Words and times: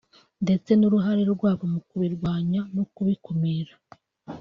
ndetse 0.43 0.71
n’uruhare 0.75 1.23
rwabo 1.33 1.63
mu 1.73 1.79
kubirwanya 1.89 2.61
no 2.75 2.83
kubikumira 2.93 3.73